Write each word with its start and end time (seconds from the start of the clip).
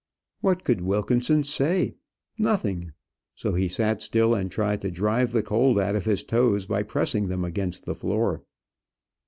What 0.39 0.63
could 0.63 0.81
Wilkinson 0.81 1.43
say? 1.43 1.93
Nothing. 2.35 2.93
So 3.35 3.53
he 3.53 3.67
sat 3.67 4.01
still 4.01 4.33
and 4.33 4.49
tried 4.49 4.81
to 4.81 4.89
drive 4.89 5.31
the 5.31 5.43
cold 5.43 5.77
out 5.77 5.95
of 5.95 6.05
his 6.05 6.23
toes 6.23 6.65
by 6.65 6.81
pressing 6.81 7.27
them 7.27 7.45
against 7.45 7.85
the 7.85 7.93
floor. 7.93 8.41